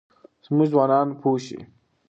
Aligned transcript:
زموږ 0.45 0.67
ځوانان 0.73 1.07
پوه 1.21 1.39
شي. 1.45 1.59